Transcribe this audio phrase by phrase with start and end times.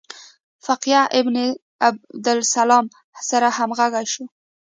[0.65, 1.35] فقیه ابن
[1.87, 2.85] عبدالسلام
[3.29, 4.23] سره همغږي شو.